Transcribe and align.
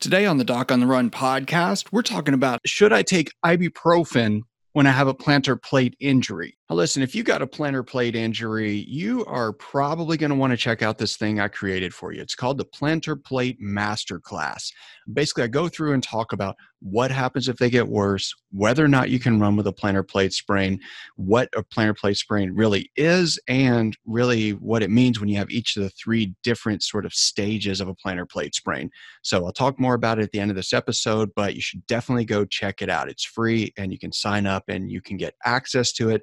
Today 0.00 0.24
on 0.24 0.38
the 0.38 0.44
Doc 0.44 0.72
on 0.72 0.80
the 0.80 0.86
Run 0.86 1.10
podcast, 1.10 1.92
we're 1.92 2.00
talking 2.00 2.32
about 2.32 2.60
should 2.64 2.90
I 2.90 3.02
take 3.02 3.34
ibuprofen 3.44 4.40
when 4.72 4.86
I 4.86 4.92
have 4.92 5.08
a 5.08 5.14
plantar 5.14 5.62
plate 5.62 5.94
injury? 6.00 6.56
Now, 6.70 6.76
listen, 6.76 7.02
if 7.02 7.14
you 7.14 7.22
got 7.22 7.42
a 7.42 7.46
plantar 7.46 7.86
plate 7.86 8.16
injury, 8.16 8.86
you 8.88 9.26
are 9.26 9.52
probably 9.52 10.16
going 10.16 10.30
to 10.30 10.36
want 10.36 10.52
to 10.52 10.56
check 10.56 10.80
out 10.80 10.96
this 10.96 11.18
thing 11.18 11.38
I 11.38 11.48
created 11.48 11.92
for 11.92 12.14
you. 12.14 12.22
It's 12.22 12.34
called 12.34 12.56
the 12.56 12.64
Plantar 12.64 13.22
Plate 13.22 13.60
Masterclass. 13.60 14.72
Basically, 15.12 15.44
I 15.44 15.48
go 15.48 15.68
through 15.68 15.92
and 15.92 16.02
talk 16.02 16.32
about 16.32 16.56
what 16.80 17.10
happens 17.10 17.46
if 17.46 17.58
they 17.58 17.68
get 17.68 17.86
worse, 17.86 18.34
whether 18.50 18.84
or 18.84 18.88
not 18.88 19.10
you 19.10 19.18
can 19.18 19.40
run 19.40 19.56
with 19.56 19.66
a 19.66 19.72
plantar 19.72 20.06
plate 20.06 20.32
sprain, 20.32 20.80
what 21.16 21.48
a 21.56 21.62
plantar 21.62 21.96
plate 21.96 22.16
sprain 22.16 22.52
really 22.54 22.90
is, 22.96 23.38
and 23.48 23.96
really 24.06 24.50
what 24.52 24.82
it 24.82 24.90
means 24.90 25.20
when 25.20 25.28
you 25.28 25.36
have 25.36 25.50
each 25.50 25.76
of 25.76 25.82
the 25.82 25.90
three 25.90 26.34
different 26.42 26.82
sort 26.82 27.06
of 27.06 27.14
stages 27.14 27.80
of 27.80 27.88
a 27.88 27.94
plantar 27.94 28.28
plate 28.28 28.54
sprain. 28.54 28.90
So 29.22 29.44
I'll 29.44 29.52
talk 29.52 29.78
more 29.78 29.94
about 29.94 30.18
it 30.18 30.22
at 30.22 30.32
the 30.32 30.40
end 30.40 30.50
of 30.50 30.56
this 30.56 30.72
episode, 30.72 31.30
but 31.34 31.54
you 31.54 31.60
should 31.60 31.86
definitely 31.86 32.24
go 32.24 32.44
check 32.44 32.82
it 32.82 32.90
out. 32.90 33.08
It's 33.08 33.24
free 33.24 33.72
and 33.76 33.92
you 33.92 33.98
can 33.98 34.12
sign 34.12 34.46
up 34.46 34.64
and 34.68 34.90
you 34.90 35.00
can 35.00 35.16
get 35.16 35.34
access 35.44 35.92
to 35.92 36.10
it 36.10 36.22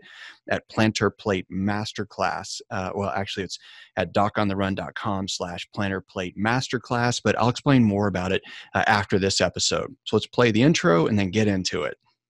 at 0.49 0.70
Plantar 0.70 1.12
Plate 1.18 1.46
Masterclass. 1.52 2.62
Uh, 2.71 2.91
well, 2.96 3.09
actually, 3.09 3.44
it's 3.44 3.59
at 3.96 4.13
docontherun.com 4.13 5.27
slash 5.27 5.68
plantar 5.76 6.02
plate 6.07 6.35
masterclass, 6.38 7.21
but 7.23 7.38
I'll 7.38 7.49
explain 7.49 7.84
more 7.84 8.07
about 8.07 8.32
it 8.32 8.41
uh, 8.73 8.84
after 8.88 9.20
this 9.20 9.41
episode. 9.41 9.96
So 10.05 10.16
let's 10.16 10.27
play 10.27 10.52
the 10.52 10.63
intro 10.63 11.07
and 11.07 11.18
then 11.18 11.32
get 11.32 11.48
into 11.48 11.84
it. 11.84 11.98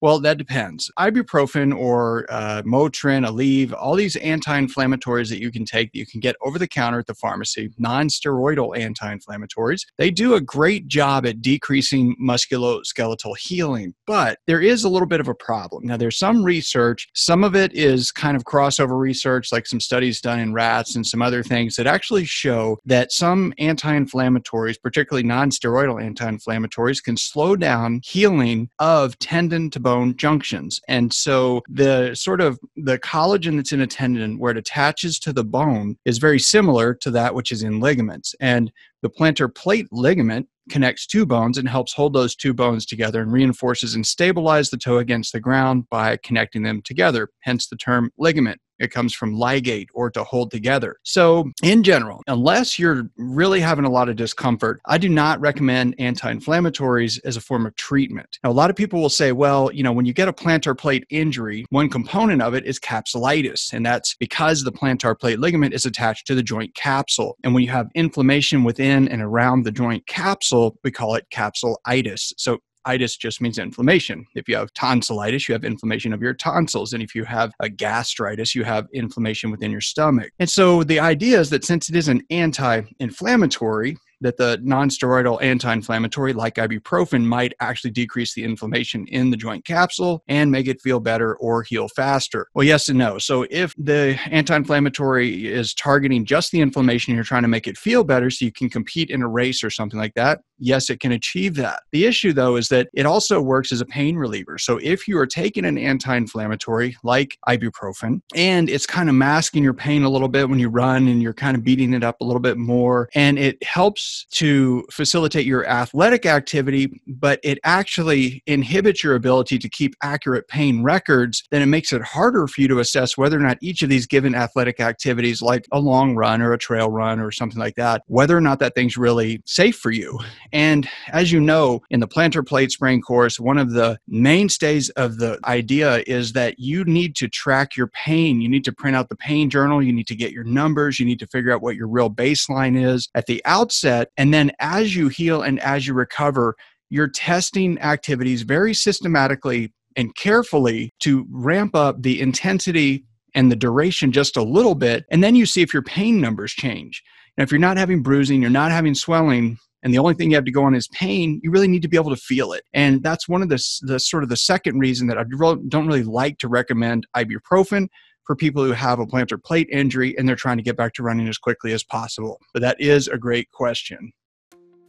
Well, 0.00 0.20
that 0.20 0.38
depends. 0.38 0.90
Ibuprofen 0.96 1.76
or 1.76 2.24
uh, 2.28 2.62
Motrin, 2.62 3.26
Aleve, 3.26 3.74
all 3.76 3.96
these 3.96 4.14
anti-inflammatories 4.16 5.28
that 5.28 5.40
you 5.40 5.50
can 5.50 5.64
take 5.64 5.90
that 5.90 5.98
you 5.98 6.06
can 6.06 6.20
get 6.20 6.36
over 6.40 6.56
the 6.56 6.68
counter 6.68 7.00
at 7.00 7.06
the 7.06 7.14
pharmacy, 7.14 7.72
non-steroidal 7.78 8.78
anti-inflammatories, 8.78 9.80
they 9.96 10.12
do 10.12 10.34
a 10.34 10.40
great 10.40 10.86
job 10.86 11.26
at 11.26 11.42
decreasing 11.42 12.14
musculoskeletal 12.22 13.36
healing. 13.38 13.92
But 14.06 14.38
there 14.46 14.60
is 14.60 14.84
a 14.84 14.88
little 14.88 15.08
bit 15.08 15.18
of 15.18 15.26
a 15.26 15.34
problem. 15.34 15.84
Now, 15.84 15.96
there's 15.96 16.18
some 16.18 16.44
research. 16.44 17.08
Some 17.14 17.42
of 17.42 17.56
it 17.56 17.74
is 17.74 18.12
kind 18.12 18.36
of 18.36 18.44
crossover 18.44 18.96
research, 18.96 19.50
like 19.50 19.66
some 19.66 19.80
studies 19.80 20.20
done 20.20 20.38
in 20.38 20.52
rats 20.52 20.94
and 20.94 21.04
some 21.04 21.22
other 21.22 21.42
things 21.42 21.74
that 21.74 21.88
actually 21.88 22.24
show 22.24 22.78
that 22.84 23.10
some 23.10 23.52
anti-inflammatories, 23.58 24.80
particularly 24.80 25.26
non-steroidal 25.26 26.00
anti-inflammatories, 26.00 27.02
can 27.02 27.16
slow 27.16 27.56
down 27.56 28.00
healing 28.04 28.68
of 28.78 29.18
tendon 29.18 29.70
to 29.70 29.80
bone 29.88 30.14
junctions. 30.16 30.80
And 30.86 31.10
so 31.12 31.62
the 31.66 32.14
sort 32.14 32.42
of 32.42 32.58
the 32.76 32.98
collagen 32.98 33.56
that's 33.56 33.72
in 33.72 33.80
a 33.80 33.86
tendon 33.86 34.38
where 34.38 34.52
it 34.52 34.58
attaches 34.58 35.18
to 35.20 35.32
the 35.32 35.44
bone 35.44 35.96
is 36.04 36.18
very 36.18 36.38
similar 36.38 36.92
to 36.96 37.10
that 37.12 37.34
which 37.34 37.50
is 37.50 37.62
in 37.62 37.80
ligaments. 37.80 38.34
And 38.38 38.70
the 39.02 39.10
plantar 39.10 39.52
plate 39.54 39.86
ligament 39.92 40.48
connects 40.68 41.06
two 41.06 41.26
bones 41.26 41.58
and 41.58 41.68
helps 41.68 41.92
hold 41.92 42.12
those 42.12 42.36
two 42.36 42.52
bones 42.52 42.86
together 42.86 43.22
and 43.22 43.32
reinforces 43.32 43.94
and 43.94 44.04
stabilizes 44.04 44.70
the 44.70 44.76
toe 44.76 44.98
against 44.98 45.32
the 45.32 45.40
ground 45.40 45.88
by 45.90 46.16
connecting 46.18 46.62
them 46.62 46.82
together, 46.82 47.28
hence 47.40 47.68
the 47.68 47.76
term 47.76 48.10
ligament. 48.18 48.60
It 48.78 48.92
comes 48.92 49.12
from 49.12 49.34
ligate 49.34 49.88
or 49.92 50.10
to 50.10 50.22
hold 50.22 50.52
together. 50.52 50.96
So, 51.02 51.50
in 51.64 51.82
general, 51.82 52.22
unless 52.28 52.78
you're 52.78 53.10
really 53.16 53.60
having 53.60 53.84
a 53.84 53.90
lot 53.90 54.08
of 54.08 54.16
discomfort, 54.16 54.80
I 54.86 54.98
do 54.98 55.08
not 55.08 55.40
recommend 55.40 55.96
anti 55.98 56.32
inflammatories 56.32 57.18
as 57.24 57.36
a 57.36 57.40
form 57.40 57.66
of 57.66 57.74
treatment. 57.74 58.38
Now, 58.44 58.50
a 58.50 58.52
lot 58.52 58.70
of 58.70 58.76
people 58.76 59.00
will 59.00 59.08
say, 59.08 59.32
well, 59.32 59.72
you 59.72 59.82
know, 59.82 59.92
when 59.92 60.06
you 60.06 60.12
get 60.12 60.28
a 60.28 60.32
plantar 60.32 60.78
plate 60.78 61.04
injury, 61.10 61.66
one 61.70 61.88
component 61.88 62.40
of 62.40 62.54
it 62.54 62.64
is 62.66 62.78
capsulitis, 62.78 63.72
and 63.72 63.84
that's 63.84 64.14
because 64.14 64.62
the 64.62 64.72
plantar 64.72 65.18
plate 65.18 65.40
ligament 65.40 65.74
is 65.74 65.84
attached 65.84 66.26
to 66.28 66.34
the 66.34 66.42
joint 66.42 66.74
capsule. 66.74 67.36
And 67.42 67.54
when 67.54 67.64
you 67.64 67.70
have 67.70 67.88
inflammation 67.94 68.62
within 68.62 68.87
and 68.88 69.22
around 69.22 69.64
the 69.64 69.72
joint 69.72 70.06
capsule, 70.06 70.78
we 70.82 70.90
call 70.90 71.14
it 71.14 71.26
capsulitis. 71.32 72.32
So, 72.36 72.58
itis 72.84 73.16
just 73.16 73.40
means 73.40 73.58
inflammation. 73.58 74.24
If 74.34 74.48
you 74.48 74.56
have 74.56 74.72
tonsillitis, 74.72 75.48
you 75.48 75.52
have 75.52 75.64
inflammation 75.64 76.12
of 76.12 76.22
your 76.22 76.34
tonsils. 76.34 76.92
And 76.94 77.02
if 77.02 77.14
you 77.14 77.24
have 77.24 77.52
a 77.60 77.68
gastritis, 77.68 78.54
you 78.54 78.64
have 78.64 78.86
inflammation 78.94 79.50
within 79.50 79.70
your 79.70 79.82
stomach. 79.82 80.32
And 80.38 80.48
so 80.48 80.82
the 80.82 80.98
idea 80.98 81.38
is 81.38 81.50
that 81.50 81.64
since 81.64 81.90
it 81.90 81.96
is 81.96 82.08
an 82.08 82.22
anti 82.30 82.82
inflammatory, 82.98 83.98
that 84.20 84.36
the 84.36 84.58
nonsteroidal 84.64 85.40
anti-inflammatory 85.42 86.32
like 86.32 86.56
ibuprofen 86.56 87.24
might 87.24 87.52
actually 87.60 87.90
decrease 87.90 88.34
the 88.34 88.44
inflammation 88.44 89.06
in 89.08 89.30
the 89.30 89.36
joint 89.36 89.64
capsule 89.64 90.22
and 90.28 90.50
make 90.50 90.66
it 90.66 90.80
feel 90.80 91.00
better 91.00 91.36
or 91.36 91.62
heal 91.62 91.88
faster. 91.88 92.48
Well, 92.54 92.66
yes 92.66 92.88
and 92.88 92.98
no. 92.98 93.18
So 93.18 93.46
if 93.50 93.74
the 93.76 94.18
anti-inflammatory 94.30 95.46
is 95.46 95.74
targeting 95.74 96.24
just 96.24 96.50
the 96.50 96.60
inflammation, 96.60 97.14
you're 97.14 97.24
trying 97.24 97.42
to 97.42 97.48
make 97.48 97.66
it 97.66 97.78
feel 97.78 98.04
better 98.04 98.30
so 98.30 98.44
you 98.44 98.52
can 98.52 98.68
compete 98.68 99.10
in 99.10 99.22
a 99.22 99.28
race 99.28 99.62
or 99.62 99.70
something 99.70 99.98
like 99.98 100.14
that, 100.14 100.40
yes, 100.58 100.90
it 100.90 101.00
can 101.00 101.12
achieve 101.12 101.54
that. 101.56 101.82
The 101.92 102.06
issue 102.06 102.32
though 102.32 102.56
is 102.56 102.68
that 102.68 102.88
it 102.94 103.06
also 103.06 103.40
works 103.40 103.72
as 103.72 103.80
a 103.80 103.86
pain 103.86 104.16
reliever. 104.16 104.58
So 104.58 104.78
if 104.82 105.08
you 105.08 105.18
are 105.18 105.26
taking 105.26 105.64
an 105.64 105.78
anti-inflammatory 105.78 106.96
like 107.02 107.38
ibuprofen 107.48 108.20
and 108.34 108.68
it's 108.68 108.86
kind 108.86 109.08
of 109.08 109.14
masking 109.14 109.62
your 109.62 109.74
pain 109.74 110.02
a 110.02 110.08
little 110.08 110.28
bit 110.28 110.48
when 110.48 110.58
you 110.58 110.68
run 110.68 111.08
and 111.08 111.22
you're 111.22 111.34
kind 111.34 111.56
of 111.56 111.64
beating 111.64 111.92
it 111.94 112.04
up 112.04 112.20
a 112.20 112.24
little 112.24 112.40
bit 112.40 112.58
more 112.58 113.08
and 113.14 113.38
it 113.38 113.62
helps 113.62 114.26
to 114.30 114.84
facilitate 114.90 115.46
your 115.46 115.66
athletic 115.66 116.26
activity, 116.26 117.00
but 117.06 117.40
it 117.42 117.58
actually 117.64 118.42
inhibits 118.46 119.02
your 119.02 119.14
ability 119.14 119.58
to 119.58 119.68
keep 119.68 119.94
accurate 120.02 120.48
pain 120.48 120.82
records, 120.82 121.44
then 121.50 121.62
it 121.62 121.66
makes 121.66 121.92
it 121.92 122.02
harder 122.02 122.46
for 122.46 122.60
you 122.60 122.68
to 122.68 122.78
assess 122.78 123.16
whether 123.16 123.36
or 123.36 123.42
not 123.42 123.58
each 123.60 123.82
of 123.82 123.88
these 123.88 124.06
given 124.06 124.34
athletic 124.34 124.80
activities, 124.80 125.42
like 125.42 125.66
a 125.72 125.78
long 125.78 126.14
run 126.14 126.42
or 126.42 126.52
a 126.52 126.58
trail 126.58 126.90
run 126.90 127.20
or 127.20 127.30
something 127.30 127.58
like 127.58 127.74
that, 127.76 128.02
whether 128.06 128.36
or 128.36 128.40
not 128.40 128.58
that 128.58 128.74
thing's 128.74 128.96
really 128.96 129.40
safe 129.44 129.76
for 129.76 129.90
you. 129.90 130.18
And 130.52 130.88
as 131.08 131.32
you 131.32 131.40
know, 131.40 131.82
in 131.90 132.00
the 132.00 132.08
plantar 132.08 132.46
plate 132.46 132.72
sprain 132.72 133.00
course, 133.00 133.40
one 133.40 133.58
of 133.58 133.72
the 133.72 133.98
mainstays 134.06 134.90
of 134.90 135.18
the 135.18 135.38
idea 135.44 136.02
is 136.06 136.32
that 136.32 136.58
you 136.58 136.84
need 136.84 137.16
to 137.16 137.28
track 137.28 137.76
your 137.76 137.88
pain. 137.88 138.40
You 138.40 138.48
need 138.48 138.64
to 138.64 138.72
print 138.72 138.96
out 138.96 139.08
the 139.08 139.16
pain 139.16 139.50
journal. 139.50 139.82
You 139.82 139.92
need 139.92 140.06
to 140.08 140.16
get 140.16 140.32
your 140.32 140.44
numbers. 140.44 140.98
You 140.98 141.06
need 141.06 141.18
to 141.20 141.26
figure 141.26 141.52
out 141.52 141.62
what 141.62 141.76
your 141.76 141.88
real 141.88 142.10
baseline 142.10 142.80
is 142.80 143.08
at 143.14 143.26
the 143.26 143.42
outset 143.44 144.10
and 144.16 144.32
then 144.34 144.52
as 144.58 144.96
you 144.96 145.08
heal 145.08 145.42
and 145.42 145.60
as 145.60 145.86
you 145.86 145.94
recover, 145.94 146.56
you're 146.90 147.08
testing 147.08 147.78
activities 147.80 148.42
very 148.42 148.74
systematically 148.74 149.72
and 149.96 150.14
carefully 150.14 150.90
to 151.00 151.26
ramp 151.30 151.74
up 151.74 152.02
the 152.02 152.20
intensity 152.20 153.04
and 153.34 153.50
the 153.52 153.56
duration 153.56 154.10
just 154.10 154.36
a 154.36 154.42
little 154.42 154.74
bit. 154.74 155.04
And 155.10 155.22
then 155.22 155.34
you 155.34 155.46
see 155.46 155.62
if 155.62 155.72
your 155.72 155.82
pain 155.82 156.20
numbers 156.20 156.52
change. 156.52 157.02
Now, 157.36 157.44
if 157.44 157.52
you're 157.52 157.60
not 157.60 157.76
having 157.76 158.02
bruising, 158.02 158.40
you're 158.40 158.50
not 158.50 158.72
having 158.72 158.94
swelling, 158.94 159.58
and 159.82 159.92
the 159.92 159.98
only 159.98 160.14
thing 160.14 160.30
you 160.30 160.36
have 160.36 160.44
to 160.44 160.50
go 160.50 160.64
on 160.64 160.74
is 160.74 160.88
pain, 160.88 161.40
you 161.42 161.50
really 161.50 161.68
need 161.68 161.82
to 161.82 161.88
be 161.88 161.96
able 161.96 162.10
to 162.10 162.20
feel 162.20 162.52
it. 162.52 162.64
And 162.74 163.02
that's 163.02 163.28
one 163.28 163.42
of 163.42 163.48
the, 163.48 163.62
the 163.82 164.00
sort 164.00 164.22
of 164.22 164.28
the 164.28 164.36
second 164.36 164.78
reason 164.78 165.06
that 165.08 165.18
I 165.18 165.24
don't 165.68 165.86
really 165.86 166.02
like 166.02 166.38
to 166.38 166.48
recommend 166.48 167.06
ibuprofen 167.16 167.88
for 168.24 168.36
people 168.36 168.64
who 168.64 168.72
have 168.72 168.98
a 168.98 169.06
plantar 169.06 169.42
plate 169.42 169.68
injury 169.70 170.16
and 170.18 170.28
they're 170.28 170.36
trying 170.36 170.58
to 170.58 170.62
get 170.62 170.76
back 170.76 170.92
to 170.94 171.02
running 171.02 171.28
as 171.28 171.38
quickly 171.38 171.72
as 171.72 171.84
possible? 171.84 172.40
But 172.52 172.62
that 172.62 172.80
is 172.80 173.08
a 173.08 173.16
great 173.18 173.50
question. 173.52 174.12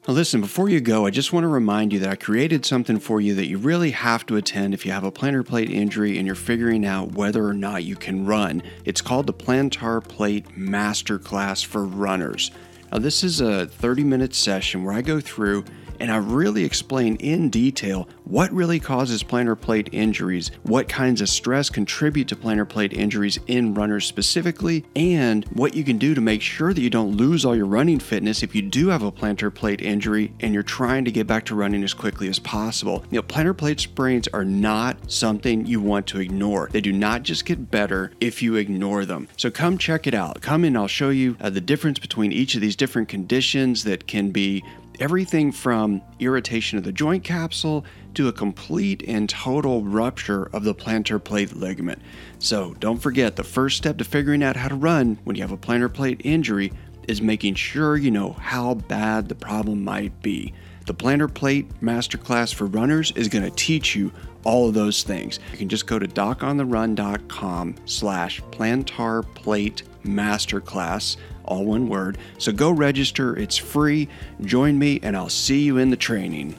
Now, 0.08 0.14
listen, 0.14 0.42
before 0.42 0.70
you 0.70 0.82
go, 0.82 1.06
I 1.06 1.10
just 1.10 1.34
want 1.34 1.44
to 1.44 1.50
remind 1.50 1.94
you 1.94 2.00
that 2.00 2.10
I 2.10 2.16
created 2.16 2.66
something 2.66 3.00
for 3.00 3.22
you 3.22 3.36
that 3.36 3.48
you 3.48 3.58
really 3.58 3.92
have 3.92 4.26
to 4.28 4.38
attend 4.38 4.74
if 4.74 4.86
you 4.86 4.92
have 4.92 5.04
a 5.04 5.12
plantar 5.12 5.46
plate 5.46 5.70
injury 5.70 6.18
and 6.18 6.26
you're 6.26 6.36
figuring 6.36 6.86
out 6.86 7.12
whether 7.12 7.46
or 7.46 7.54
not 7.54 7.84
you 7.84 7.96
can 7.96 8.26
run. 8.26 8.64
It's 8.86 9.02
called 9.02 9.28
the 9.28 9.34
Plantar 9.34 10.04
Plate 10.04 10.48
Masterclass 10.58 11.66
for 11.66 11.86
Runners. 11.86 12.50
Now, 12.92 12.98
this 13.00 13.24
is 13.24 13.40
a 13.40 13.68
30 13.68 14.04
minute 14.04 14.34
session 14.34 14.84
where 14.84 14.94
I 14.94 15.02
go 15.02 15.20
through 15.20 15.66
and 16.00 16.12
I 16.12 16.18
really 16.18 16.64
explain 16.64 17.16
in 17.18 17.50
detail 17.50 18.08
what 18.24 18.52
really 18.52 18.80
causes 18.80 19.24
plantar 19.24 19.60
plate 19.60 19.90
injuries, 19.92 20.52
what 20.64 20.88
kinds 20.88 21.22
of 21.22 21.30
stress 21.30 21.70
contribute 21.70 22.28
to 22.28 22.36
plantar 22.36 22.68
plate 22.68 22.94
injuries 22.94 23.40
in 23.48 23.74
runners 23.74 24.06
specifically, 24.06 24.86
and 24.96 25.46
what 25.54 25.76
you 25.76 25.84
can 25.84 25.98
do 25.98 26.14
to 26.14 26.22
make 26.22 26.42
sure 26.42 26.74
that 26.74 26.82
you 26.82 26.90
don't 26.90 27.18
lose 27.18 27.46
all 27.46 27.56
your 27.56 27.66
running 27.66 28.00
fitness 28.00 28.44
if 28.44 28.54
you 28.56 28.62
do 28.62 28.90
have 28.90 29.04
a 29.04 29.12
plantar 29.12 29.54
plate 29.54 29.82
injury 29.82 30.34
and 30.40 30.54
you're 30.54 30.64
trying 30.64 31.06
to 31.06 31.12
get 31.12 31.28
back 31.28 31.46
to 31.46 31.56
running 31.56 31.84
as 31.84 31.94
quickly 31.94 32.28
as 32.28 32.40
possible. 32.40 33.04
You 33.10 33.18
know, 33.18 33.24
plantar 33.24 33.58
plate 33.58 33.80
sprains 33.80 34.28
are 34.30 34.46
not 34.46 35.12
something 35.12 35.66
you 35.66 35.82
want 35.82 36.08
to 36.08 36.20
ignore. 36.20 36.70
They 36.72 36.82
do 36.82 36.94
not 36.94 37.24
just 37.24 37.46
get 37.46 37.72
better 37.72 38.12
if 38.20 38.42
you 38.42 38.56
ignore 38.56 39.06
them. 39.06 39.28
So 39.38 39.50
come 39.50 39.78
check 39.78 40.08
it 40.08 40.14
out. 40.14 40.42
Come 40.42 40.64
in, 40.64 40.78
I'll 40.78 40.88
show 40.88 41.10
you 41.10 41.36
uh, 41.42 41.50
the 41.50 41.62
difference 41.62 42.00
between 42.00 42.32
each 42.32 42.56
of 42.56 42.62
these 42.62 42.76
different 42.76 43.10
conditions 43.10 43.84
that 43.84 44.08
can 44.08 44.32
be 44.32 44.64
everything 45.00 45.52
from 45.52 46.02
irritation 46.20 46.78
of 46.78 46.84
the 46.84 46.92
joint 46.92 47.24
capsule 47.24 47.86
to 48.14 48.28
a 48.28 48.34
complete 48.34 49.04
and 49.08 49.30
total 49.30 49.84
rupture 49.84 50.50
of 50.54 50.64
the 50.64 50.76
plantar 50.76 51.24
plate 51.24 51.56
ligament. 51.56 52.02
So 52.40 52.76
don't 52.80 53.00
forget 53.00 53.36
the 53.36 53.44
first 53.44 53.78
step 53.78 53.98
to 53.98 54.04
figuring 54.04 54.44
out 54.44 54.56
how 54.56 54.68
to 54.68 54.76
run 54.76 55.18
when 55.24 55.36
you 55.36 55.42
have 55.42 55.52
a 55.52 55.58
plantar 55.58 55.94
plate 55.94 56.22
injury 56.24 56.72
is 57.08 57.22
making 57.22 57.56
sure 57.56 57.98
you 57.98 58.12
know 58.12 58.34
how 58.34 58.76
bad 58.76 59.30
the 59.30 59.36
problem 59.36 59.84
might 59.84 60.22
be. 60.22 60.54
The 60.90 60.96
plantar 60.96 61.32
plate 61.32 61.70
masterclass 61.84 62.52
for 62.52 62.66
runners 62.66 63.12
is 63.12 63.28
going 63.28 63.44
to 63.44 63.52
teach 63.52 63.96
you 63.96 64.12
all 64.44 64.68
of 64.68 64.74
those 64.74 65.04
things. 65.04 65.40
You 65.52 65.58
can 65.60 65.70
just 65.70 65.86
go 65.86 66.00
to 66.00 66.08
docontherun.com 66.08 67.76
slash 67.86 68.42
plantar 68.50 69.24
plate 69.36 69.84
masterclass, 70.04 71.18
all 71.46 71.64
one 71.66 71.88
word. 71.90 72.18
So 72.40 72.52
go 72.52 72.72
register, 72.72 73.38
it's 73.38 73.56
free. 73.56 74.10
Join 74.42 74.80
me, 74.80 75.00
and 75.04 75.16
I'll 75.16 75.30
see 75.30 75.62
you 75.62 75.78
in 75.78 75.92
the 75.92 75.96
training. 75.96 76.56